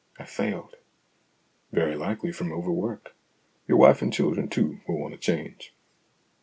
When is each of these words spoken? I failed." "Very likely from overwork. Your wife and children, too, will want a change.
I 0.17 0.25
failed." 0.25 0.77
"Very 1.71 1.95
likely 1.95 2.31
from 2.31 2.51
overwork. 2.51 3.13
Your 3.67 3.77
wife 3.77 4.01
and 4.01 4.11
children, 4.11 4.47
too, 4.49 4.79
will 4.87 4.97
want 4.97 5.13
a 5.13 5.17
change. 5.17 5.75